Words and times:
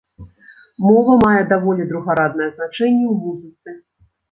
Мова 0.85 1.17
мае 1.25 1.41
даволі 1.51 1.87
другараднае 1.93 2.49
значэнне 2.57 3.07
ў 3.13 3.15
музыцы. 3.29 3.79